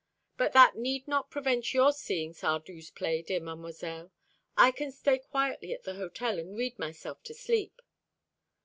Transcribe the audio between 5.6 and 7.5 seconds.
at the hotel, and read myself to